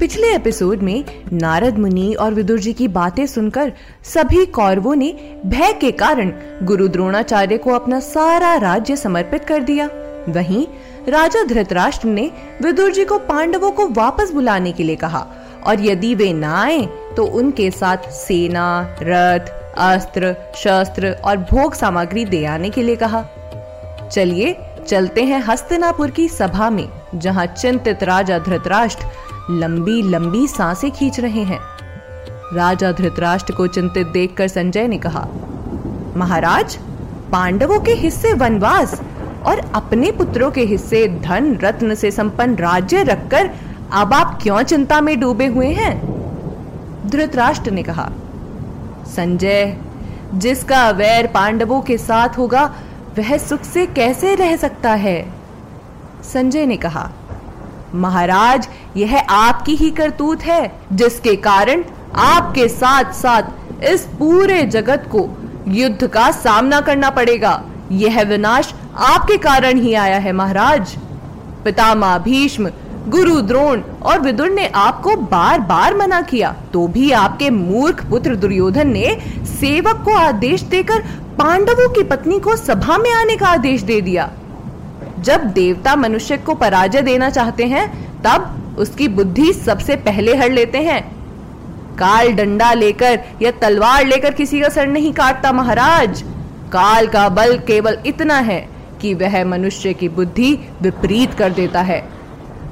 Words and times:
पिछले 0.00 0.34
एपिसोड 0.34 0.80
में 0.82 1.04
नारद 1.32 1.78
मुनि 1.78 2.12
और 2.14 2.34
विदुर 2.34 2.58
जी 2.60 2.72
की 2.72 2.86
बातें 2.88 3.26
सुनकर 3.26 3.72
सभी 4.04 4.44
कौरवों 4.46 4.94
ने 4.94 5.10
भय 5.46 5.72
के 5.72 5.90
कारण 5.92 6.32
गुरु 6.62 6.88
द्रोणाचार्य 6.88 7.58
को 7.58 7.70
अपना 7.70 8.00
सारा 8.00 8.54
राज्य 8.56 8.96
समर्पित 8.96 9.44
कर 9.44 9.62
दिया। 9.62 9.88
वहीं 10.28 10.66
राजा 11.08 11.44
धृतराष्ट्र 11.44 12.08
ने 12.08 12.30
विदुर 12.62 12.92
जी 12.92 13.04
को 13.04 13.18
पांडवों 13.18 13.70
को 13.70 13.86
वापस 13.88 14.30
बुलाने 14.30 14.72
के 14.72 14.82
लिए 14.82 14.96
कहा 14.96 15.26
और 15.66 15.80
यदि 15.80 16.14
वे 16.14 16.32
ना 16.32 16.62
आए 16.62 16.80
तो 17.16 17.24
उनके 17.24 17.70
साथ 17.70 18.10
सेना, 18.10 18.96
रथ, 19.02 19.52
अस्त्र, 19.78 20.34
शस्त्र 20.56 21.16
और 21.24 21.36
भोग 21.52 21.74
सामग्री 21.74 22.24
दे 22.24 22.44
आने 22.44 22.70
के 22.70 22.82
लिए 22.82 22.96
कहा। 22.96 23.24
चलिए, 24.12 24.56
चलते 24.88 25.22
हैं 25.24 25.42
हस्तिनापुर 25.42 26.10
की 26.10 26.28
सभा 26.28 26.70
में, 26.70 26.88
जहाँ 27.14 27.46
चिंतित 27.46 28.02
राजा 28.02 28.38
धृतराष्ट्र 28.38 29.06
लंबी 29.50 30.02
लंबी 30.02 30.46
साँसें 30.48 30.90
खींच 30.90 31.20
रहे 31.20 31.42
हैं। 31.42 31.60
राजा 32.54 32.92
धृतराष्ट्र 32.92 33.54
को 33.54 33.66
चिंतित 33.66 34.06
देखकर 34.06 34.48
संजय 34.48 34.88
ने 34.88 34.98
कहा, 34.98 35.28
महाराज, 36.16 36.76
पांडवों 37.32 37.80
के 37.80 37.90
हिस्से 37.90 38.32
वनवास 38.32 39.00
और 39.46 39.58
अपने 39.74 40.10
पुत्रों 40.10 40.50
के 40.50 40.60
हिस्से 40.60 41.08
धन, 41.08 41.54
रत्न 41.56 41.94
से 41.94 42.10
संपन्न 42.10 42.56
राज्य 42.56 43.02
रखकर 43.02 43.50
अब 43.92 44.14
आप 44.14 44.38
क्यों 44.42 44.62
चिंता 44.62 45.00
में 45.00 45.20
डूबे 45.20 45.46
हुए 45.46 45.68
हैं? 45.68 46.14
धृतराष्ट्र 47.06 47.70
ने 47.70 47.82
कहा, 47.82 48.10
संजय, 49.06 49.76
जिसका 50.34 50.90
वैर 50.90 51.26
पांडवों 51.26 51.80
के 51.80 51.98
साथ 51.98 52.28
होगा, 52.28 52.74
वह 53.18 53.36
सुख 53.38 53.62
से 53.62 53.86
कैसे 53.86 54.34
रह 54.34 54.56
सकता 54.56 54.90
है? 54.90 55.34
संजय 56.32 56.66
ने 56.66 56.76
कहा, 56.76 57.10
महाराज 57.94 58.68
यह 58.96 59.18
आपकी 59.20 59.74
ही 59.76 59.90
करतूत 59.90 60.42
है, 60.42 60.72
जिसके 60.92 61.34
कारण 61.36 61.84
आपके 62.14 62.68
साथ 62.68 63.12
साथ 63.12 63.84
इस 63.84 64.06
पूरे 64.18 64.62
जगत 64.68 65.08
को 65.12 65.28
युद्ध 65.68 66.06
का 66.06 66.30
सामना 66.32 66.80
करना 66.80 67.10
पड़ेगा। 67.10 67.62
यह 67.92 68.22
विनाश 68.22 68.74
आपके 68.96 69.36
कारण 69.38 69.78
ही 69.78 69.94
आया 69.94 70.18
है, 70.18 70.32
महाराज। 70.32 70.96
पितामह 71.64 72.16
भीष्म, 72.18 72.70
गुरु 73.08 73.40
द्रोण 73.40 73.80
और 74.02 74.20
विदुर 74.20 74.50
ने 74.50 74.66
आपको 74.68 75.16
बार 75.16 75.60
बार 75.60 75.94
मना 75.96 76.20
किया 76.22 76.54
तो 76.72 76.86
भी 76.88 77.10
आपके 77.12 77.50
मूर्ख 77.50 78.04
पुत्र 78.10 78.36
दुर्योधन 78.36 78.88
ने 78.88 79.16
सेवक 79.50 80.02
को 80.04 80.14
आदेश 80.16 80.62
देकर 80.64 81.02
पांडवों 81.38 81.88
की 81.88 82.02
पत्नी 82.02 82.38
को 82.38 82.56
सभा 82.56 82.98
में 82.98 83.10
आने 83.12 83.36
का 83.36 83.46
आदेश 83.46 83.82
दे 83.82 84.00
दिया। 84.00 84.30
जब 85.20 85.44
देवता 85.52 85.96
मनुष्य 85.96 86.36
को 86.38 86.54
पराजय 86.54 87.02
देना 87.02 87.30
चाहते 87.30 87.64
हैं, 87.64 87.86
तब 88.22 88.63
उसकी 88.78 89.08
बुद्धि 89.08 89.52
सबसे 89.52 89.96
पहले 89.96 90.36
हर 90.36 90.50
लेते 90.50 90.78
हैं। 90.78 91.02
काल 91.96 92.32
डंडा 92.32 92.72
लेकर 92.72 93.20
या 93.42 93.50
तलवार 93.50 94.06
लेकर 94.06 94.32
किसी 94.32 94.60
का 94.60 94.68
सर 94.68 94.86
नहीं 94.86 95.12
काटता 95.12 95.52
महाराज। 95.52 96.22
काल 96.72 97.06
का 97.06 97.28
बल 97.28 97.58
केवल 97.58 97.98
इतना 98.06 98.38
है 98.38 98.68
कि 99.00 99.14
वह 99.14 99.44
मनुष्य 99.44 99.92
की 99.92 100.08
बुद्धि 100.08 100.58
विपरीत 100.82 101.34
कर 101.34 101.50
देता 101.50 101.80
है। 101.80 102.08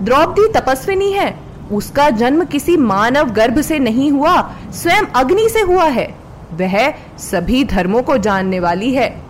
द्रौपदी 0.03 0.49
तपस्विनी 0.49 1.13
है। 1.13 1.35
उसका 1.73 2.11
जन्म 2.11 2.45
किसी 2.45 2.77
मानव 2.77 3.31
गर्भ 3.31 3.61
से 3.61 3.79
नहीं 3.79 4.11
हुआ, 4.11 4.55
स्वयं 4.71 5.03
अग्नि 5.03 5.49
से 5.49 5.61
हुआ 5.61 5.85
है। 5.85 6.15
वह 6.53 6.95
सभी 7.19 7.65
धर्मों 7.65 8.03
को 8.03 8.17
जानने 8.17 8.61
वाली 8.61 8.95
है। 8.95 9.23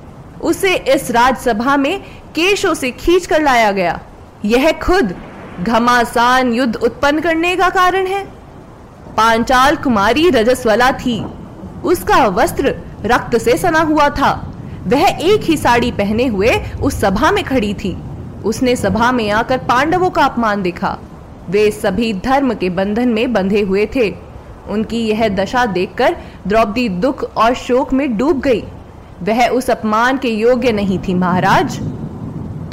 उसे 0.43 0.75
इस 0.75 1.11
राजसभा 1.11 1.77
में 1.77 2.01
केशों 2.35 2.75
से 2.75 2.91
खींच 2.91 3.27
कर 3.27 3.43
लाया 3.43 3.73
गया। 3.73 4.01
यह 4.45 4.73
खुद 4.73 5.15
घमासान 5.63 6.53
युद्ध 6.53 6.77
उत्पन्न 6.77 7.21
करने 7.21 7.57
का 7.57 7.69
कारण 7.69 8.07
है। 8.07 8.25
पांचाल 9.17 9.77
कुमारी 9.77 10.31
रजस्वला 10.31 10.91
थी। 10.93 11.25
उसका 11.85 12.27
वस्त्र 12.27 12.75
रक्त 13.05 13.37
से 13.37 13.57
सना 13.57 13.81
हुआ 13.81 14.09
था। 14.09 14.33
वह 14.87 15.07
एक 15.07 15.41
ही 15.41 15.57
साड़ी 15.57 15.91
पहने 15.93 16.27
हुए 16.27 16.61
उस 16.83 17.01
सभा 17.01 17.31
में 17.31 17.45
खड़ी 17.45 17.75
थी। 17.75 17.97
उसने 18.45 18.77
सभा 18.77 19.13
में 19.13 19.31
आकर 19.31 19.59
पांडवों 19.59 20.11
का 20.11 20.25
अपमान 20.25 20.63
देखा। 20.63 20.99
वे 21.51 21.71
सभी 21.71 22.13
धर्म 22.15 22.55
के 22.55 22.71
बंधन 22.71 23.09
में 23.09 23.33
बंधे 23.33 23.61
हुए 23.61 23.87
थे। 23.87 24.15
उनकी 24.69 25.07
यह 25.07 25.29
दशा 25.29 25.67
देखकर 25.67 26.17
द्रौपदी 26.47 26.89
दुख 26.89 27.25
और 27.37 27.55
शोक 27.55 27.93
में 27.93 28.17
डूब 28.17 28.41
गई। 28.41 28.63
वह 29.23 29.47
उस 29.49 29.71
अपमान 29.71 30.19
के 30.19 30.29
योग्य 30.29 30.73
नहीं 30.73 30.99
थी 30.99 31.15
महाराज। 31.15 31.79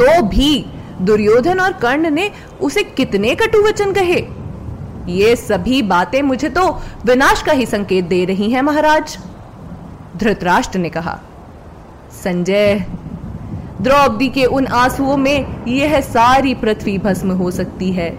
तो 0.02 0.22
भी 0.22 0.66
दुर्योधन 1.02 1.60
और 1.60 1.74
कर्ण 1.74 2.10
ने 2.10 2.32
उसे 2.62 2.84
कितने 2.84 3.36
कटु 3.36 3.68
वचन 3.68 3.92
कहे? 3.92 4.28
ये 5.08 5.36
सभी 5.36 5.82
बातें 5.82 6.22
मुझे 6.22 6.50
तो 6.50 6.82
विनाश 7.06 7.42
का 7.42 7.52
ही 7.52 7.66
संकेत 7.66 8.06
दे 8.06 8.26
रही 8.26 8.50
हैं, 8.50 8.62
महाराज, 8.62 9.18
धृतराष्ट्र 10.18 10.80
ने 10.80 10.90
कहा। 10.90 11.20
संजय, 12.24 12.86
द्रौपदी 13.82 14.30
के 14.30 14.46
उन 14.46 14.68
आंसुओं 14.68 15.18
में 15.18 15.66
यह 15.68 16.02
सारी 16.02 16.56
पृथ्वी 16.56 16.98
भस्म 16.98 17.32
हो 17.32 17.52
सकती 17.52 17.92
है। 17.92 18.18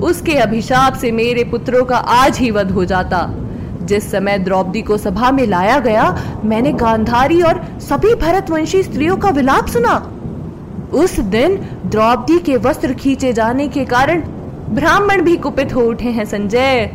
उसके 0.00 0.34
अभिशाप 0.34 0.94
से 0.94 1.12
मेरे 1.12 1.44
पुत्रों 1.44 1.84
का 1.84 1.96
आज 1.96 2.38
ही 2.38 2.50
वध 2.50 2.70
हो 2.70 2.84
जाता। 2.84 3.30
जिस 3.82 4.10
समय 4.10 4.38
द्रौपदी 4.38 4.82
को 4.82 4.96
सभा 4.96 5.30
में 5.30 5.46
लाया 5.46 5.78
गया, 5.78 6.22
मैंने 6.44 6.72
गांधारी 6.72 7.42
और 7.42 7.64
सभी 7.80 8.14
भरतवंशी 8.14 8.82
स्त्रियों 8.82 9.16
का 9.16 9.28
विलाप 9.28 9.66
सुना। 9.66 10.12
उस 10.92 11.20
दिन 11.20 11.56
द्रौपदी 11.86 12.38
के 12.38 12.56
वस्त्र 12.56 12.94
खींचे 12.94 13.32
जाने 13.32 13.68
के 13.68 13.84
कारण 13.84 14.20
ब्राह्मण 14.68 15.22
भी 15.22 15.36
कुपित 15.36 15.74
हो 15.74 15.80
उठे 15.80 16.08
हैं, 16.08 16.24
संजय। 16.24 16.90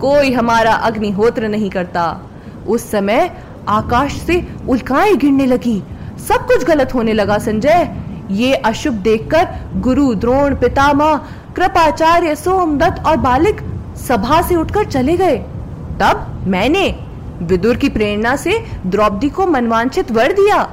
कोई 0.00 0.32
हमारा 0.32 0.72
अग्निहोत्र 0.72 1.48
नहीं 1.48 1.70
करता। 1.70 2.20
उस 2.68 2.90
समय 2.90 3.30
आकाश 3.68 4.12
से 4.12 4.48
उल्काएँ 4.68 5.16
गिरने 5.16 5.46
लगी। 5.46 5.82
सब 6.28 6.46
कुछ 6.46 6.64
गलत 6.64 6.94
होने 6.94 7.12
लगा, 7.12 7.38
संजय। 7.38 7.90
ये 8.30 8.54
अशुभ 8.54 8.94
देखकर 8.94 9.48
गुरु, 9.76 10.14
द्रोण, 10.14 10.54
पितामह, 10.54 11.16
कृपाचार्य, 11.56 12.36
सोमदत्त 12.36 13.06
और 13.06 13.16
बालिक 13.16 13.60
सभा 13.96 14.42
से 14.42 14.56
उठकर 14.56 14.84
चले 14.84 15.16
गए। 15.16 15.36
तब 16.00 16.44
मैंने 16.46 17.00
विदुर 17.42 17.76
की 17.76 17.88
प्रेरणा 17.88 18.36
से 18.36 18.64
द्रौपदी 18.86 19.28
को 19.28 19.46
मनवांचित 19.46 20.12
वर 20.12 20.32
दिया। 20.32 20.70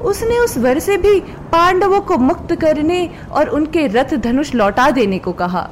उसने 0.00 0.38
उस 0.38 0.58
वर 0.58 0.78
से 0.78 0.96
भी 0.96 1.20
पांडवों 1.20 2.00
को 2.00 2.16
मुक्त 2.18 2.54
करने 2.54 3.10
और 3.30 3.48
उनके 3.48 3.86
रथ 3.86 4.14
धनुष 4.14 4.54
लौटा 4.54 4.90
देने 4.90 5.18
को 5.18 5.32
कहा। 5.32 5.70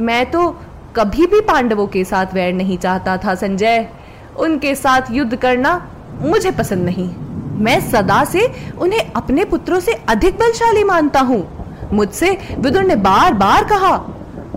मैं 0.00 0.30
तो 0.30 0.60
कभी 0.96 1.26
भी 1.26 1.40
पांडवों 1.40 1.86
के 1.86 2.04
साथ 2.04 2.26
वैर 2.34 2.54
नहीं 2.54 2.78
चाहता 2.78 3.16
था, 3.16 3.34
संजय। 3.34 3.88
उनके 4.38 4.74
साथ 4.74 5.02
युद्ध 5.10 5.36
करना 5.36 5.90
मुझे 6.20 6.50
पसंद 6.50 6.84
नहीं। 6.84 7.14
मैं 7.64 7.90
सदा 7.90 8.24
से 8.24 8.52
उन्हें 8.78 9.12
अपने 9.12 9.44
पुत्रों 9.44 9.80
से 9.80 9.92
अधिक 9.92 10.34
बलशाली 10.34 10.84
मानता 10.84 11.20
हूँ। 11.20 11.50
मुझसे 11.92 12.38
विदुर 12.58 12.82
ने 12.82 12.96
बार 12.96 13.34
बार 13.34 13.64
कहा, 13.64 14.06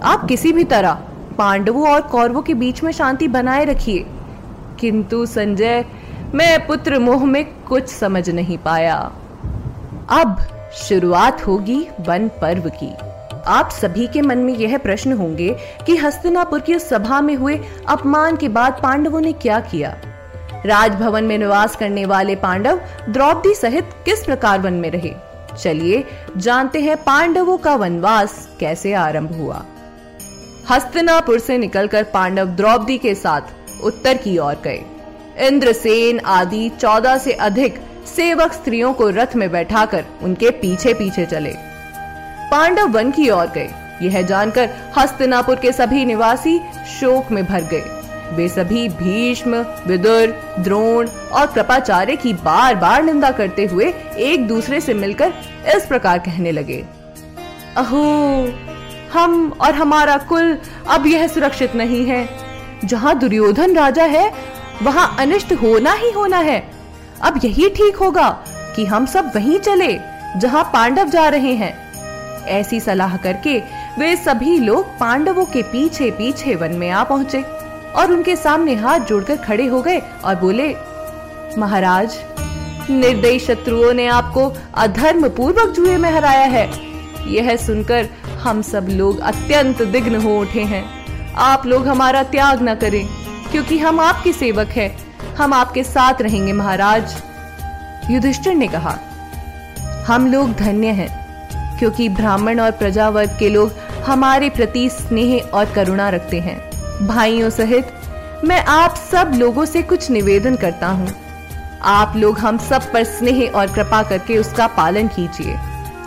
आप 0.04 0.26
किसी 0.28 0.52
भी 0.54 0.64
तरह 0.64 0.94
पांडवों 1.38 1.90
और 1.90 2.02
कौरवों 2.02 2.42
के 2.42 2.54
बीच 2.54 2.84
में 2.84 2.92
शांति 2.92 3.28
बनाए 3.28 3.66
रखिए। 3.66 4.06
किंतु, 4.80 5.26
संजय 5.26 5.86
मैं 6.34 6.68
पुत्र 6.68 7.00
मोह 7.00 7.26
में 7.26 7.64
कुछ 7.64 7.88
समझ 7.88 8.30
नहीं 8.30 8.58
पाया। 8.58 9.12
अब 10.10 10.48
शुरुआत 10.74 11.48
होगी 11.48 11.88
वन 12.00 12.28
पर्व 12.28 12.72
की। 12.84 12.94
आप 13.48 13.70
सभी 13.70 14.08
के 14.08 14.22
मन 14.22 14.38
में 14.38 14.54
यह 14.54 14.78
प्रश्न 14.78 15.14
होंगे 15.14 15.58
कि 15.86 15.96
हस्तिनापुर 15.96 16.60
की 16.60 16.80
सभा 16.80 17.22
में 17.22 17.36
हुए 17.36 17.62
अपमान 17.88 18.38
के 18.38 18.50
बाद 18.50 18.80
पांडवों 18.84 19.22
ने 19.22 19.34
क्या 19.34 19.60
किया? 19.60 19.98
राजभवन 20.66 21.24
में 21.24 21.38
निवास 21.38 21.76
करने 21.76 22.06
वाले 22.06 22.36
पांडव 22.36 22.82
द्रौपदी 23.10 23.54
सहित 23.54 23.90
किस 24.06 24.24
प्रकार 24.24 24.60
वन 24.60 24.74
में 24.74 24.92
रहे? 24.92 25.14
चलिए 25.58 26.04
जानते 26.38 26.82
हैं 26.82 26.98
पांडवों 26.98 27.58
का 27.58 27.76
वनवास 27.76 28.50
कैसे 28.60 28.94
आरंभ 28.94 29.34
हुआ। 29.34 29.66
हस्तिनापुर 30.70 31.40
से 31.40 31.58
निकलकर 31.58 32.04
पांडव 32.04 32.46
द्रौपदी 32.46 32.98
के 32.98 33.16
साथ 33.16 33.42
उत्तर 33.84 34.18
की 34.18 34.38
ओर 34.38 34.56
गए। 34.64 34.86
इंद्रसेन 35.40 36.20
आदि 36.20 36.70
चौदह 36.80 37.18
से 37.18 37.32
अधिक 37.32 37.80
सेवक 38.08 38.54
स्त्रियों 38.54 38.94
को 38.94 39.10
रथ 39.10 39.36
में 39.36 39.50
बैठाकर 39.52 40.06
उनके 40.24 40.50
पीछे 40.52 40.94
पीछे 40.94 41.26
चले। 41.26 41.54
पांडव 42.52 42.88
वन 42.88 43.12
की 43.12 43.30
ओर 43.30 43.48
गए। 43.48 43.70
यह 44.02 44.22
जानकर 44.22 44.70
हस्तिनापुर 44.98 45.56
के 45.56 45.72
सभी 45.72 46.06
निवासी 46.06 46.58
शोक 47.00 47.32
में 47.32 47.44
भर 47.46 47.62
गए। 47.64 47.84
वे 48.32 48.48
सभी 48.50 48.88
भीष्म, 48.90 49.56
विदुर, 49.88 50.36
द्रोण 50.60 51.08
और 51.08 51.48
कृपाचार्य 51.48 52.16
की 52.16 52.34
बार 52.34 52.76
बार 52.76 53.04
निंदा 53.04 53.32
करते 53.32 53.66
हुए 53.66 53.94
एक 54.18 54.48
दूसरे 54.48 54.80
से 54.82 54.94
मिलकर 54.94 55.34
इस 55.76 55.86
प्रकार 55.86 56.20
कहने 56.20 56.52
लगे, 56.52 56.84
अहो, 57.78 58.04
हम 59.14 59.52
और 59.62 59.76
हमारा 59.76 60.18
कुल 60.30 60.58
अब 60.90 61.06
यह 61.08 61.28
सुरक्षित 61.28 61.76
नहीं 61.76 62.06
है। 62.06 62.28
जहाँ 62.86 63.18
दुर्योधन 63.20 63.76
राजा 63.76 64.06
है 64.06 64.32
वहाँ 64.84 65.16
अनिष्ट 65.20 65.54
होना 65.54 65.94
ही 65.94 66.12
होना 66.12 66.38
है। 66.38 66.60
अब 67.22 67.40
यही 67.44 67.70
ठीक 67.70 67.96
होगा 67.96 68.30
कि 68.76 68.86
हम 68.86 69.06
सब 69.06 69.32
वहीं 69.36 69.60
चले, 69.60 70.00
जहाँ 70.38 70.64
पांडव 70.64 71.10
जा 71.10 71.28
रहे 71.30 71.54
हैं। 71.54 71.74
ऐसी 72.46 72.80
सलाह 72.80 73.18
करके 73.18 73.58
वे 74.00 74.16
सभी 74.16 74.58
लोग 74.60 74.86
पांडवों 75.00 75.46
के 75.46 75.62
पीछे 75.62 76.12
पीछे 76.12 76.56
वन 76.56 76.72
में 76.72 76.90
आ 76.90 77.04
पहुँचे 77.04 77.42
और 77.96 78.12
उनके 78.12 78.36
सामने 78.36 78.76
हाथ 78.76 79.00
जोड़कर 79.00 79.36
खड़े 79.36 79.66
हो 79.66 79.82
गए 79.82 80.02
और 80.26 80.36
बोले, 80.36 80.76
महाराज, 81.58 82.18
निर्दयी 82.90 83.40
शत्रुओं 83.40 83.94
ने 83.94 84.08
आपको 84.08 84.54
अधर्म 84.76 85.30
पूर्वक 85.30 85.70
जुए 85.70 85.98
में 85.98 86.12
हराया 86.12 86.46
है। 86.46 86.70
यह 87.28 87.56
सुनकर 87.56 88.10
हम 88.42 88.62
सब 88.62 88.88
लोग 88.90 89.20
अत्यंत 89.20 89.82
दिग्न 89.82 90.16
हो 90.16 90.40
उठे 90.40 90.64
हैं। 90.64 90.86
आप 91.36 91.66
लोग 91.66 91.88
हमारा 91.88 92.24
त्याग 92.24 92.62
न 92.62 92.76
करें। 92.76 93.08
क्योंकि 93.52 93.78
हम 93.78 94.00
आपके 94.00 94.34
सेवक 94.34 94.68
हैं। 94.68 94.96
हम 95.36 95.54
आपके 95.54 95.84
साथ 95.84 96.22
रहेंगे, 96.22 96.54
महाराज। 96.54 97.16
युधिष्ठिर 98.12 98.54
ने 98.54 98.68
कहा, 98.68 98.98
हम 100.08 100.32
लोग 100.32 100.54
धन्य 100.54 100.88
हैं, 100.90 101.10
क्योंकि 101.80 102.08
ब्राह्मण 102.10 102.60
और 102.60 102.72
प्रजा 102.72 103.10
वर्ग 103.10 103.36
के 103.40 103.50
लोग 103.50 103.72
हमारे 104.06 104.50
प्रति 104.50 104.88
स्नेह 104.90 105.38
और 105.50 105.72
करुणा 105.74 106.10
रखते 106.10 106.40
हैं। 106.40 106.58
भाइयों 107.08 107.50
सहित, 107.50 107.88
मैं 108.46 108.64
आप 108.66 108.96
सब 109.12 109.32
लोगों 109.36 109.66
से 109.66 109.82
कुछ 109.82 110.10
निवेदन 110.12 110.56
करता 110.56 110.88
हूँ। 110.88 111.08
आप 111.84 112.14
लोग 112.18 112.40
हम 112.40 112.58
सब 112.60 112.92
पर 112.94 113.04
स्नेह 113.04 113.52
और 113.52 113.74
कृपा 113.74 114.02
करके 114.04 114.38
उसका 114.38 114.68
पालन 114.68 115.08
कीजिए। 115.08 115.56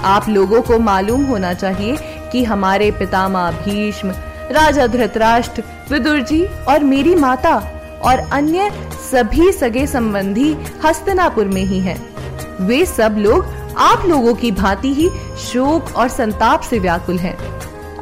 आप 0.04 0.28
लोगों 0.28 0.62
को 0.62 0.78
मालूम 0.78 1.24
होना 1.24 1.52
चाहिए 1.54 1.96
कि 2.32 2.44
हमारे 2.44 2.90
पितामह 2.90 3.50
भीष्म, 3.64 4.10
राजा 4.50 4.86
धृतराष्ट्र 4.86 5.62
विदुर 5.90 6.20
जी 6.20 6.44
और 6.68 6.84
मेरी 6.84 7.14
माता 7.14 7.54
और 8.04 8.18
अन्य 8.32 8.70
सभी 9.10 9.50
सगे 9.52 9.86
संबंधी 9.86 10.52
हस्तनापुर 10.84 11.48
में 11.48 11.62
ही 11.62 11.78
हैं। 11.80 11.98
वे 12.66 12.84
सब 12.86 13.16
लोग 13.18 13.46
आप 13.78 14.04
लोगों 14.06 14.34
की 14.34 14.50
भांति 14.52 14.92
ही 14.94 15.08
शोक 15.42 15.94
और 15.96 16.08
संताप 16.08 16.60
से 16.60 16.78
व्याकुल 16.78 17.18
हैं। 17.18 17.36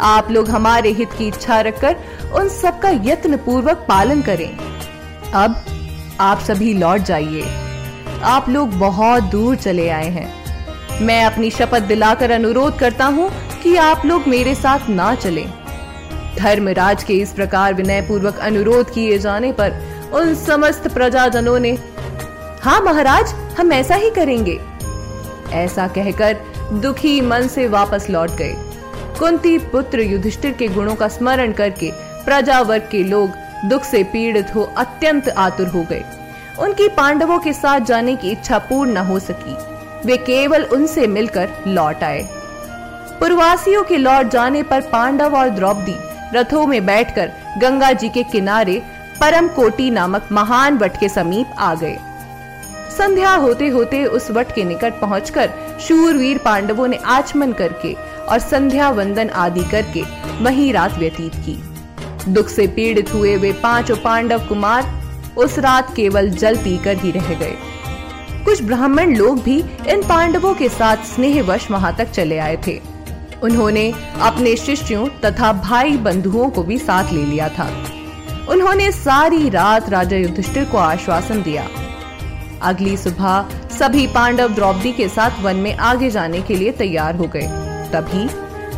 आप 0.04 0.30
लोग 0.30 0.48
हमारे 0.48 0.90
हित 0.92 1.12
की 1.18 1.26
इच्छा 1.28 1.60
रखकर 1.60 1.96
उन 2.34 2.48
सबका 2.48 2.90
यत्न 3.04 3.36
पूर्वक 3.36 3.84
पालन 3.88 4.22
करें 4.22 4.50
अब 5.34 5.64
आप 6.20 6.38
सभी 6.38 6.72
लौट 6.74 7.00
जाइए 7.02 7.44
आप 8.24 8.48
लोग 8.48 8.78
बहुत 8.78 9.22
दूर 9.22 9.56
चले 9.56 9.88
आए 9.88 10.08
हैं 10.10 10.28
मैं 11.00 11.24
अपनी 11.24 11.50
शपथ 11.50 11.82
दिलाकर 11.88 12.30
अनुरोध 12.30 12.78
करता 12.78 13.06
हूँ 13.16 13.30
कि 13.62 13.74
आप 13.76 14.04
लोग 14.06 14.28
मेरे 14.28 14.54
साथ 14.54 14.88
ना 14.88 15.14
चलें। 15.14 15.46
धर्मराज 16.38 17.04
के 17.04 17.14
इस 17.14 17.32
प्रकार 17.32 17.74
विनय 17.74 18.00
पूर्वक 18.02 18.38
अनुरोध 18.38 18.92
किए 18.94 19.18
जाने 19.18 19.52
पर 19.52 19.72
उन 20.14 20.34
समस्त 20.34 20.88
प्रजाजनों 20.88 21.58
ने 21.58 21.76
हाँ 22.62 22.80
महाराज, 22.80 23.32
हम 23.58 23.72
ऐसा 23.72 23.94
ही 23.94 24.10
करेंगे। 24.10 24.58
ऐसा 25.54 25.86
कहकर 25.88 26.36
दुखी 26.72 27.20
मन 27.20 27.46
से 27.48 27.66
वापस 27.68 28.06
लौट 28.10 28.30
गए। 28.30 28.54
कुंती 29.18 29.58
पुत्र 29.58 30.00
युधिष्ठिर 30.00 30.52
के 30.52 30.68
गुणों 30.68 30.94
का 30.94 31.08
स्मरण 31.08 31.52
करके 31.52 31.90
प्रजा 32.24 32.60
वर्ग 32.60 32.88
के 32.90 33.02
लोग 33.04 33.68
दुख 33.68 33.84
से 33.84 34.02
पीड़ित 34.04 34.54
हो 34.54 34.62
अत्यंत 34.76 35.28
आतुर 35.28 35.66
हो 35.66 35.82
गए। 35.82 36.04
उनकी 36.58 36.88
पांडवों 36.88 37.38
के 37.38 37.52
साथ 37.52 37.80
जाने 37.80 38.16
की 38.16 38.30
इच्छा 38.30 38.58
पूर्ण 38.58 38.92
न 38.92 39.06
हो 39.06 39.18
सकी। 39.18 39.56
वे 40.06 40.16
केवल 40.16 40.64
उनसे 40.64 41.06
मिलकर 41.06 41.48
लौट 41.66 42.02
आए। 42.02 42.26
पूर्वासियों 43.20 43.82
के 43.82 43.96
लौट 43.96 44.26
जाने 44.26 44.62
पर 44.62 44.80
पांडव 44.82 45.36
और 45.36 45.50
द्रौपदी 45.50 45.94
रथों 46.34 46.66
में 46.66 46.84
बैठकर 46.86 47.32
गंगा 47.58 47.92
जी 47.92 48.08
के 48.08 48.22
किनारे 48.22 48.82
परम 49.20 49.48
कोटी 49.48 49.90
नामक 49.90 50.28
महान 50.32 50.78
वट 50.78 50.96
के 51.00 51.08
समीप 51.08 51.54
आ 51.58 51.74
गए। 51.74 51.96
संध्या 52.96 53.34
होते 53.34 53.68
होते 53.68 54.04
उस 54.06 54.30
वट 54.30 54.54
के 54.54 54.64
निकट 54.64 55.00
पहुंचकर 55.00 55.50
शूरवीर 55.80 56.38
पांडवों 56.38 56.88
ने 56.88 56.96
आचमन 57.06 57.52
करके 57.52 57.92
और 58.24 58.38
संध्या 58.38 58.88
वंदन 58.90 59.30
आदि 59.36 59.64
करके 59.64 60.02
वहीं 60.44 60.72
रात 60.72 60.98
व्यतीत 60.98 61.34
की। 61.36 61.56
दुख 62.32 62.48
से 62.48 62.66
पीड़ित 62.66 63.12
हुए 63.14 63.36
वे 63.36 63.52
पाँचों 63.52 63.96
पांडव 63.96 64.46
कुमार 64.48 64.94
उस 65.38 65.58
रात 65.58 65.94
केवल 65.96 66.30
जल 66.30 66.56
पीकर 66.56 66.96
ही 66.96 67.10
रह 67.10 67.32
गए। 67.34 67.56
कुछ 68.44 68.62
ब्राह्मण 68.62 69.14
लोग 69.16 69.42
भी 69.42 69.58
इन 69.88 70.02
पांडवों 70.02 70.54
के 70.54 70.68
साथ 70.68 71.04
स्नेहवश 71.04 71.70
वहाँ 71.70 71.94
तक 71.96 72.10
चले 72.10 72.38
आए 72.38 72.56
थे। 72.66 72.80
उन्होंने 73.44 73.92
अपने 74.22 74.56
शिष्यों 74.56 75.06
तथा 75.24 75.52
भाई 75.52 75.96
बंधुओं 75.96 76.48
को 76.50 76.62
भी 76.62 76.78
साथ 76.78 77.12
ले 77.12 77.24
लिया 77.24 77.48
था। 77.48 77.68
उन्होंने 78.48 78.90
सारी 78.92 79.48
रात 79.48 79.88
राजा 79.88 80.16
युधिष्ठिर 80.16 80.64
को 80.64 80.78
आश्वासन 80.78 81.42
दिया। 81.42 81.66
अगली 82.62 82.96
सुबह 82.96 83.48
सभी 83.78 84.06
पांडव 84.06 84.54
द्रौपदी 84.54 84.92
के 84.92 85.08
साथ 85.08 85.42
वन 85.42 85.56
में 85.56 85.76
आगे 85.76 86.10
जाने 86.10 86.40
के 86.42 86.54
लिए 86.54 86.72
तैयार 86.72 87.16
हो 87.16 87.26
गए। 87.26 87.48
तभी 87.92 88.28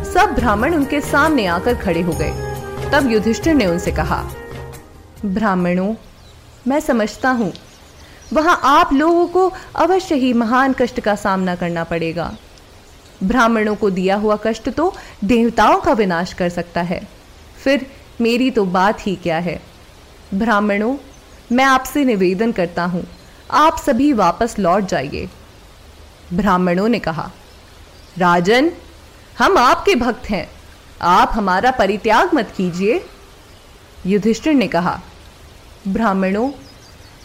सब 0.05 0.35
ब्राह्मण 0.35 0.75
उनके 0.75 1.01
सामने 1.01 1.45
आकर 1.45 1.75
खड़े 1.75 2.01
हो 2.01 2.13
गए। 2.13 2.31
तब 2.91 3.11
युधिष्ठिर 3.11 3.53
ने 3.53 3.65
उनसे 3.65 3.91
कहा, 3.91 4.23
ब्राह्मणों, 5.25 5.93
मैं 6.67 6.79
समझता 6.79 7.29
हूँ। 7.29 7.51
वहाँ 8.33 8.59
आप 8.63 8.93
लोगों 8.93 9.27
को 9.27 9.51
अवश्य 9.75 10.15
ही 10.15 10.33
महान 10.33 10.73
कष्ट 10.73 10.99
का 10.99 11.15
सामना 11.15 11.55
करना 11.55 11.83
पड़ेगा। 11.83 12.31
ब्राह्मणों 13.23 13.75
को 13.75 13.89
दिया 13.89 14.15
हुआ 14.15 14.35
कष्ट 14.43 14.69
तो 14.69 14.93
देवताओं 15.23 15.79
का 15.81 15.93
विनाश 15.93 16.33
कर 16.33 16.49
सकता 16.49 16.81
है। 16.81 17.01
फिर 17.63 17.85
मेरी 18.21 18.49
तो 18.51 18.65
बात 18.67 19.05
ही 19.07 19.15
क्या 19.15 19.37
है? 19.39 19.59
ब्राह्मणों, 20.33 20.95
मैं 21.51 21.65
आपसे 21.65 22.03
निवेदन 22.05 22.51
करता 22.51 22.83
हूँ, 22.85 23.03
आप 23.51 23.77
सभी 23.77 24.11
वापस 24.13 24.55
लौट 24.59 24.85
जाइए। 24.85 25.27
ब्राह्मणों 26.33 26.87
ने 26.87 26.99
कहा, 26.99 27.29
राजन, 28.17 28.71
हम 29.37 29.57
आपके 29.57 29.95
भक्त 29.95 30.29
हैं, 30.29 30.47
आप 31.01 31.31
हमारा 31.33 31.71
परित्याग 31.71 32.33
मत 32.33 32.53
कीजिए। 32.57 33.03
युधिष्ठिर 34.05 34.53
ने 34.53 34.67
कहा, 34.67 34.99
ब्राह्मणों, 35.87 36.49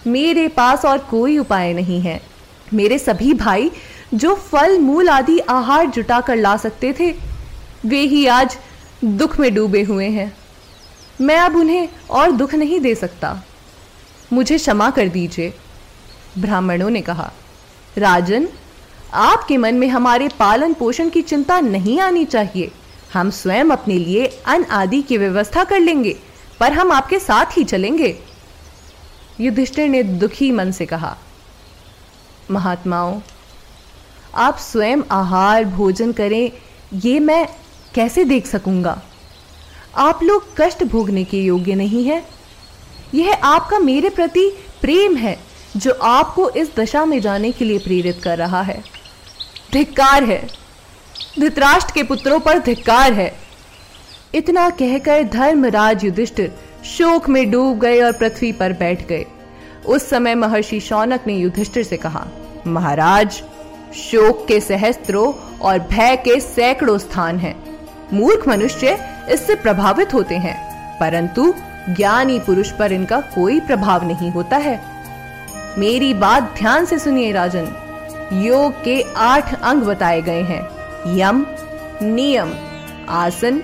मेरे 0.07 0.47
पास 0.49 0.85
और 0.85 0.99
कोई 1.11 1.39
उपाय 1.39 1.73
नहीं 1.73 2.01
है। 2.01 2.21
मेरे 2.75 2.99
सभी 2.99 3.33
भाई 3.35 3.71
जो 4.15 4.35
फल 4.35 4.79
मूल 4.79 5.09
आदि 5.09 5.39
आहार 5.39 5.87
जुटा 5.87 6.21
कर 6.21 6.37
ला 6.37 6.57
सकते 6.57 6.93
थे, 6.93 7.15
वे 7.87 8.01
ही 8.01 8.27
आज 8.27 8.57
दुख 9.05 9.39
में 9.41 9.55
डूबे 9.55 9.83
हुए 9.83 10.09
हैं। 10.09 10.37
मैं 11.21 11.39
अब 11.39 11.57
उन्हें 11.57 11.89
और 12.11 12.31
दुख 12.31 12.55
नहीं 12.55 12.81
दे 12.81 12.95
सकता। 12.95 13.43
मुझे 14.33 14.59
क्षमा 14.59 14.91
कर 14.91 15.09
दीजिए, 15.09 15.55
ब्राह्मणों 16.39 16.91
ने 16.91 17.01
कहा। 17.01 17.33
राजन, 17.99 18.49
आपके 19.15 19.57
मन 19.57 19.75
में 19.75 19.89
हमारे 19.89 20.29
पालन 20.29 20.75
पोषण 20.75 21.11
की 21.11 21.23
चिंता 21.23 21.61
नहीं 21.61 22.01
आनी 22.01 22.25
चाहिए। 22.25 22.71
हम 23.13 23.31
स्वयं 23.31 23.65
अपने 23.65 23.99
लिए 23.99 24.27
अन्न 24.27 24.65
आदि 24.65 25.03
की 25.03 25.19
व्यवस्था 25.19 25.65
कर 25.65 25.81
लेंगे, 25.81 26.17
पर 26.61 26.73
हम 26.73 26.93
आपके 26.93 27.19
साथ 27.19 27.59
ही 27.59 27.65
चलेंगे। 27.65 28.17
युधिष्ठिर 29.41 29.89
ने 29.89 30.03
दुखी 30.03 30.51
मन 30.53 30.71
से 30.71 30.87
कहा, 30.87 31.17
महात्माओं 32.51 33.21
आप 34.37 34.59
स्वयं 34.59 35.03
आहार, 35.11 35.65
भोजन 35.65 36.13
करें, 36.13 36.53
ये 36.95 37.21
मैं 37.21 37.47
कैसे 37.95 38.25
देख 38.25 38.47
सकूँगा? 38.47 39.03
आप 39.97 40.23
लोग 40.23 40.47
कष्ट 40.57 40.85
भोगने 40.85 41.25
के 41.25 41.43
योग्य 41.43 41.75
नहीं 41.75 42.05
है। 42.05 42.23
यह 43.15 43.41
आपका 43.45 43.79
मेरे 43.79 44.09
प्रति 44.09 44.49
प्रेम 44.81 45.17
है, 45.17 45.39
जो 45.77 45.93
आपको 45.93 46.49
इस 46.51 46.75
दशा 46.77 47.05
में 47.05 47.21
जाने 47.21 47.53
के 47.53 47.65
लिए 47.65 47.79
प्रेरित 47.79 48.21
कर 48.25 48.39
रहा 48.39 48.63
है। 48.63 48.83
धिक्कार 49.73 50.25
है। 50.25 50.47
धृतराष्ट्र 51.41 51.93
के 51.95 52.03
पुत्रों 52.03 52.41
पर 52.41 52.59
धिक्कार 52.59 53.13
है। 53.13 53.33
इतना 54.35 54.69
कहकर 54.71 55.23
धर्मराज 55.23 56.05
युधिष्ठिर 56.05 56.55
शोक 56.85 57.29
में 57.29 57.51
डूब 57.51 57.79
गए 57.79 58.01
और 58.03 58.13
पृथ्वी 58.13 58.53
पर 58.53 58.73
बैठ 58.73 59.07
गए। 59.07 59.25
उस 59.87 60.09
समय 60.11 60.35
महर्षि 60.35 60.81
शौनक 60.81 61.25
ने 61.27 61.37
युधिष्ठिर 61.37 61.83
से 61.83 61.97
कहा, 61.97 62.27
महाराज 62.67 63.43
शोक 63.95 64.47
के 64.49 64.61
सहस्त्रों 64.61 65.33
और 65.59 65.79
भय 65.79 66.17
के 66.17 66.41
सैकड़ों 66.41 66.99
स्थान 66.99 67.39
हैं। 67.39 67.55
मूर्ख 68.13 68.49
मनुष्य 68.49 68.99
इससे 69.31 69.55
प्रभावित 69.55 70.15
होते 70.15 70.37
हैं, 70.37 70.57
परंतु 71.01 71.55
ज्ञानी 71.91 72.39
पुरुष 72.39 72.71
पर 72.71 72.93
इनका 72.93 73.21
कोई 73.21 73.61
प्रभाव 73.61 74.05
नहीं 74.05 74.31
होता 74.31 74.57
है। 74.57 74.81
मेरी 75.79 76.15
बात 76.15 76.55
ध्यान 76.59 76.85
से 76.85 76.99
सुनिए 76.99 77.33
राजन। 77.33 77.73
योग 78.33 78.83
के 78.85 79.05
आठ 79.17 79.63
अंग 79.63 79.83
बताए 79.83 80.23
गए 80.23 80.43
हैं। 80.43 80.63
यम, 81.17 81.47
नियम, 82.03 82.53
आसन, 83.09 83.59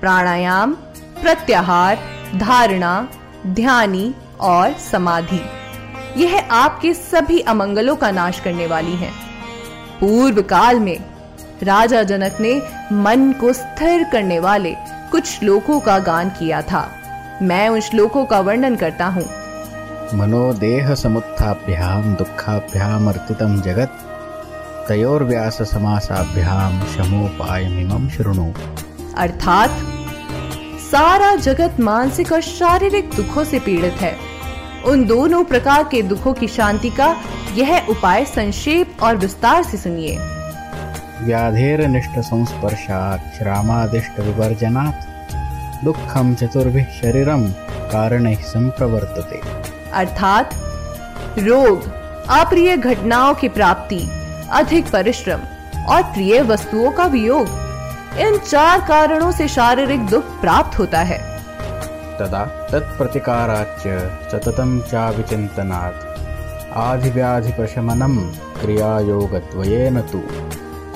प्राणायाम, 0.00 0.72
प्रत्याहार, 1.22 1.98
धारणा, 2.34 3.08
ध्यानी 3.46 4.14
और 4.40 4.72
समाधि। 4.72 5.40
यह 6.16 6.48
आपके 6.50 6.94
सभी 6.94 7.40
अमंगलों 7.40 7.96
का 7.96 8.10
नाश 8.10 8.40
करने 8.40 8.66
वाली 8.66 8.92
है। 8.92 9.23
पूर्व 10.04 10.42
काल 10.42 10.80
में। 10.80 10.98
राजा 11.62 12.02
जनक 12.02 12.36
ने 12.40 12.62
मन 12.92 13.32
को 13.40 13.52
स्थिर 13.52 14.04
करने 14.12 14.38
वाले 14.38 14.74
कुछ 15.10 15.26
श्लोकों 15.26 15.80
का 15.80 15.98
गान 15.98 16.28
किया 16.28 16.62
था। 16.62 16.88
मैं 17.42 17.68
उन 17.68 17.80
श्लोकों 17.80 18.24
का 18.24 18.40
वर्णन 18.40 18.76
करता 18.76 19.06
हूँ। 19.06 19.24
मनोदेह 20.14 20.94
समुत्थाभ्याम 20.94 22.14
दुखाभ्याम 22.14 23.08
अर्तितम 23.08 23.60
जगत। 23.60 23.90
तयोर्व्यास 24.88 25.62
समासाभ्याम 25.62 26.80
शमोपायमिमं 26.80 28.08
शृणु। 28.08 28.52
अर्थात 29.16 29.70
सारा 30.92 31.36
जगत 31.36 31.80
मानसिक 31.80 32.32
और 32.32 32.40
शारीरिक 32.40 33.10
दुखों 33.16 33.44
से 33.44 33.58
पीड़ित 33.58 33.92
है। 33.92 34.33
उन 34.86 35.04
दोनों 35.04 35.44
प्रकार 35.44 35.84
के 35.84 36.02
दुखों 36.02 36.32
की 36.34 36.48
शांति 36.48 36.90
का 36.90 37.16
यह 37.54 37.86
उपाय 37.90 38.24
संक्षेप 38.24 39.02
और 39.02 39.16
विस्तार 39.16 39.62
से 39.62 39.76
सुनिए। 39.76 40.18
व्याधेर 41.20 41.86
निष्ठ 41.86 42.18
संस्पर्शात 42.18 43.32
श्रामादिष्ट 43.38 44.20
विवर्जनात् 44.20 45.84
दुखम 45.84 46.34
चतुर्भिः 46.34 46.84
शरीरम 46.84 47.46
कारण 47.92 48.34
संप्रवर्तते 48.34 49.40
अर्थात 49.92 50.54
रोग 51.38 51.88
अप्रिय 52.30 52.76
घटनाओं 52.76 53.34
की 53.34 53.48
प्राप्ति 53.48 54.08
अधिक 54.50 54.90
परिश्रम 54.90 55.40
और 55.88 56.02
प्रिय 56.02 56.42
वस्तुओं 56.42 56.90
का 56.90 57.06
वियोग 57.06 57.46
इन 58.20 58.38
चार 58.38 58.80
कारणों 58.80 59.32
से 59.32 59.48
शारीरिक 59.48 60.06
दुख 60.06 60.40
प्राप्त 60.40 60.78
होता 60.78 61.00
है। 61.00 61.33
तदा 62.20 62.68
तत्प्रतिकाराच 62.72 63.80
सततम 64.32 64.80
चाविचिन्तनात्। 64.80 66.14
आधिव्याधि 66.76 67.52
प्रशमनम 67.52 68.16
क्रिया 68.60 68.98
योगत्वयेन 69.00 70.00
तु। 70.00 70.22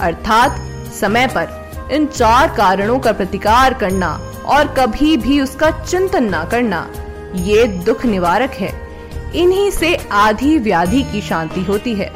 अर्थात, 0.00 0.56
समय 1.00 1.26
पर 1.26 1.70
इन 1.92 2.06
चार 2.06 2.48
कारणों 2.48 2.98
का 2.98 3.12
प्रतिकार 3.12 3.74
करना 3.74 4.20
और 4.46 4.66
कभी 4.66 5.16
भी 5.16 5.40
उसका 5.40 5.70
चिंतन 5.70 6.34
न 6.34 6.44
करना, 6.44 6.90
ये 7.34 7.64
दुख 7.64 8.04
निवारक 8.04 8.50
है। 8.50 8.88
इन्हीं 9.34 9.70
से 9.70 10.08
आधी 10.12 10.58
व्याधि 10.58 11.02
की 11.02 11.20
शांति 11.20 11.62
होती 11.62 11.94
है। 11.94 12.12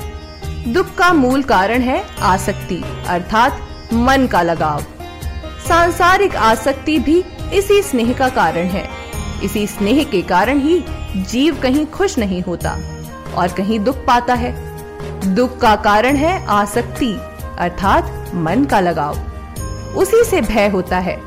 दुख 0.69 0.95
का 0.95 1.13
मूल 1.13 1.43
कारण 1.43 1.81
है 1.81 2.05
आसक्ति, 2.23 2.85
अर्थात 3.09 3.59
मन 3.93 4.27
का 4.27 4.43
लगाव। 4.43 4.81
सांसारिक 5.69 6.37
आसक्ति 6.37 6.99
भी 6.99 7.25
इसी 7.53 7.83
स्नेह 7.83 8.13
का 8.13 8.29
कारण 8.29 8.67
है। 8.67 8.89
इसी 9.45 9.67
स्नेह 9.67 10.05
के 10.05 10.23
कारण 10.23 10.59
ही 10.59 10.85
जीव 11.17 11.61
कहीं 11.63 11.87
खुश 11.87 12.19
नहीं 12.19 12.43
होता 12.43 12.79
और 13.37 13.49
कहीं 13.49 13.79
दुख 13.81 13.97
पाता 13.97 14.35
है। 14.35 14.55
दुख 15.35 15.59
का 15.59 15.77
कारण 15.77 16.17
है 16.17 16.47
आसक्ति, 16.47 17.13
अर्थात 17.59 18.31
मन 18.35 18.65
का 18.65 18.81
लगाव। 18.81 19.19
उसी 19.97 20.25
से 20.25 20.41
भय 20.41 20.69
होता 20.69 20.99
है। 20.99 21.21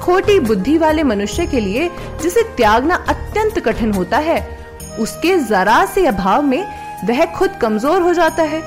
खोटी 0.00 0.40
बुद्धि 0.40 0.78
वाले 0.78 1.02
मनुष्य 1.02 1.46
के 1.46 1.60
लिए 1.60 1.90
जिसे 2.22 2.42
त्यागना 2.42 2.94
अत्यंत 3.08 3.58
कठिन 3.58 3.92
होता 3.92 4.18
है, 4.18 4.58
उसके 4.98 5.36
जरा 5.38 5.84
से 5.86 6.06
अभाव 6.06 6.42
में 6.42 6.64
वह 7.04 7.24
खुद 7.24 7.50
कमज़ोर 7.62 8.02
हो 8.02 8.12
जाता 8.14 8.42
है। 8.42 8.62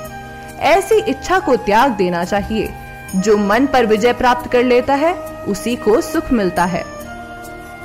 ऐसी 0.60 0.96
इच्छा 0.96 1.39
को 1.39 1.55
त्याग 1.55 1.91
देना 1.91 2.24
चाहिए। 2.25 2.74
जो 3.15 3.38
मन 3.38 3.65
पर 3.65 3.86
विजय 3.86 4.13
प्राप्त 4.13 4.51
कर 4.51 4.63
लेता 4.63 4.93
है, 4.93 5.13
उसी 5.48 5.75
को 5.75 6.01
सुख 6.01 6.32
मिलता 6.32 6.63
है। 6.63 6.93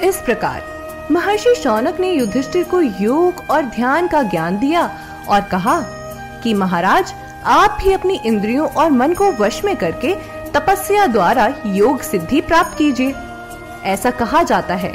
इस 0.02 0.16
प्रकार, 0.16 0.62
महर्षि 1.10 1.54
शौनक 1.54 2.00
ने 2.00 2.10
युधिष्ठिर 2.12 2.64
को 2.64 2.80
योग 2.80 3.44
और 3.50 3.62
ध्यान 3.66 4.08
का 4.08 4.22
ज्ञान 4.22 4.58
दिया 4.58 4.82
और 5.28 5.40
कहा 5.40 5.80
कि 6.42 6.52
महाराज, 6.54 7.12
आप 7.44 7.78
भी 7.82 7.92
अपनी 7.92 8.20
इंद्रियों 8.26 8.68
और 8.68 8.90
मन 8.90 9.14
को 9.14 9.30
वश 9.32 9.64
में 9.64 9.76
करके 9.76 10.14
तपस्या 10.50 11.06
द्वारा 11.06 11.52
योग 11.66 12.02
सिद्धि 12.02 12.40
प्राप्त 12.40 12.78
कीजिए। 12.78 13.14
ऐसा 13.84 14.10
कहा 14.10 14.42
जाता 14.42 14.74
है 14.74 14.92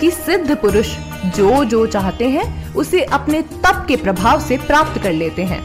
कि 0.00 0.10
सिद्ध 0.10 0.56
पुरुष 0.56 0.96
जो 1.26 1.64
जो 1.64 1.86
चाहते 1.86 2.28
हैं, 2.28 2.74
उसे 2.74 3.02
अपने 3.02 3.42
तप 3.42 3.84
के 3.88 3.96
प्रभाव 3.96 4.40
से 4.40 4.58
प्राप्त 4.58 5.02
कर 5.02 5.12
लेते 5.12 5.44
हैं। 5.44 5.64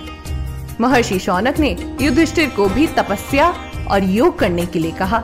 महर्षि 0.82 1.20
शौनक 1.20 1.60
ने 1.60 1.76
युधिष्ठिर 2.02 2.50
को 2.50 2.68
भी 2.70 2.88
तपस्या 2.88 3.54
और 3.92 4.04
योग 4.04 4.40
करने 4.40 4.66
के 4.66 4.80
लिए 4.80 4.92
कहा, 4.92 5.24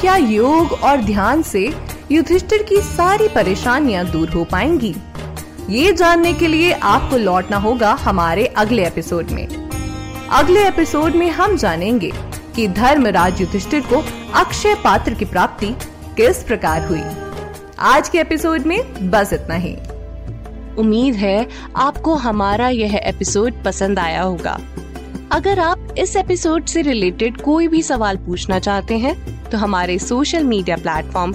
क्या 0.00 0.16
योग 0.16 0.72
और 0.72 0.96
ध्यान 0.96 1.42
से 1.42 1.91
युधिष्ठिर 2.12 2.62
की 2.62 2.76
सारी 2.76 3.28
परेशानियाँ 3.28 4.04
दूर 4.04 4.30
हो 4.30 4.44
पाएँगी। 4.44 4.94
ये 5.70 5.92
जानने 5.92 6.32
के 6.32 6.48
लिए 6.48 6.72
आपको 6.72 7.16
लौटना 7.16 7.56
होगा 7.56 7.92
हमारे 7.92 8.44
अगले 8.46 8.86
एपिसोड 8.86 9.30
में। 9.30 9.46
अगले 10.30 10.66
एपिसोड 10.68 11.14
में 11.14 11.30
हम 11.30 11.56
जानेंगे 11.56 12.10
कि 12.56 12.66
धर्मराज 12.68 13.40
युधिष्ठिर 13.40 13.80
को 13.80 14.02
अक्षय 14.34 14.74
पात्र 14.74 15.14
की 15.14 15.24
प्राप्ति 15.24 15.74
किस 16.16 16.42
प्रकार 16.42 16.86
हुई। 16.86 17.02
आज 17.78 18.08
के 18.08 18.18
एपिसोड 18.18 18.66
में 18.66 19.10
बस 19.10 19.32
इतना 19.32 19.54
ही। 19.54 19.74
उम्मीद 20.78 21.14
है 21.14 21.48
आपको 21.76 22.14
हमारा 22.14 22.68
यह 22.68 22.96
एपिसोड 22.96 23.62
पसंद 23.64 23.98
आया 23.98 24.22
होगा। 24.22 24.58
अगर 25.32 25.58
आप 25.58 25.94
इस 25.98 26.16
एपिसोड 26.16 26.66
से 26.66 26.82
रिलेटेड 26.82 27.40
कोई 27.40 27.68
भी 27.68 27.82
सवाल 27.82 28.16
पूछना 28.16 28.58
चाहते 28.58 28.98
हैं 28.98 29.16
तो 29.50 29.58
हमारे 29.58 29.98
social 29.98 30.44
media 30.44 30.76
platform 30.76 31.34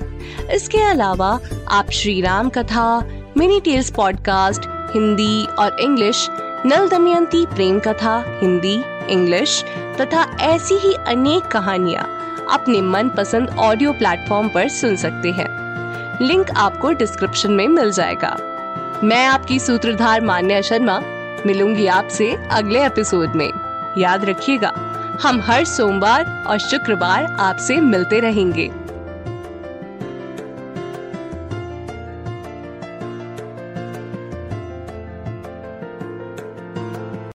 इसके 0.51 0.77
अलावा 0.77 1.39
आप 1.67 1.91
श्री 1.91 2.21
राम 2.21 2.49
कथा, 2.49 2.99
मिनी 3.37 3.59
टेल्स 3.59 3.89
पॉडकास्ट, 3.89 4.61
हिंदी 4.93 5.45
और 5.45 5.79
इंग्लिश, 5.79 6.27
नल 6.65 6.89
दमयंती 6.89 7.45
प्रेम 7.45 7.79
कथा, 7.79 8.25
हिंदी, 8.27 8.83
इंग्लिश 9.09 9.63
तथा 10.01 10.37
ऐसी 10.41 10.75
ही 10.75 10.93
अनेक 10.93 11.43
कहानियाँ 11.43 12.03
अपने 12.51 12.81
मन 12.81 13.09
पसंद 13.09 13.49
ऑडियो 13.59 13.93
प्लेटफॉर्म 13.93 14.49
पर 14.49 14.69
सुन 14.69 14.95
सकते 14.95 15.31
हैं। 15.31 15.47
लिंक 16.21 16.51
आपको 16.51 16.91
डिस्क्रिप्शन 16.91 17.51
में 17.51 17.67
मिल 17.67 17.91
जाएगा। 17.91 18.37
मैं 19.03 19.25
आपकी 19.25 19.59
सूत्रधार 19.59 20.21
मान्या 20.21 20.61
शर्मा, 20.61 20.99
मिलूँगी 21.45 21.87
आपसे 21.87 22.37
अगले 22.51 22.85
एपिसोड 22.85 23.35
में। 23.35 23.51
याद 23.97 24.25
रखिएगा, 24.25 24.73
हम 25.23 25.41
हर 25.41 25.65
सोमवार 25.65 26.43
और 26.47 26.57
शुक्रवार 26.57 27.37
आपसे 27.39 27.77
मिलते 27.77 28.19
रहेंगे। 28.19 28.80